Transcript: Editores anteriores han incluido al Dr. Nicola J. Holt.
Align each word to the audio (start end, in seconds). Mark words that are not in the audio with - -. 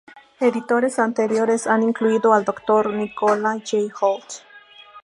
Editores 0.39 0.97
anteriores 0.97 1.67
han 1.67 1.83
incluido 1.83 2.33
al 2.33 2.43
Dr. 2.43 2.91
Nicola 2.91 3.51
J. 3.63 3.93
Holt. 4.01 4.25